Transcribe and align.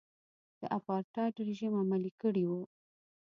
د 0.59 0.61
اپارټایډ 0.77 1.35
رژیم 1.47 1.73
عملي 1.81 2.11
کړی 2.21 2.43
و. 2.49 2.51